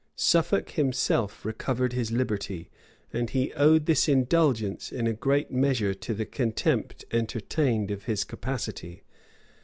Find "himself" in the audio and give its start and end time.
0.71-1.45